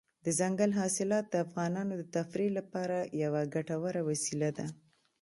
دځنګل 0.25 0.71
حاصلات 0.79 1.25
د 1.29 1.35
افغانانو 1.45 1.93
د 1.97 2.03
تفریح 2.17 2.49
لپاره 2.59 2.97
یوه 3.23 3.41
ګټوره 3.55 4.01
وسیله 4.09 4.49
ده. 4.57 4.67